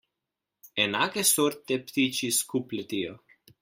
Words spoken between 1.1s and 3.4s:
sorte ptiči skup letijo.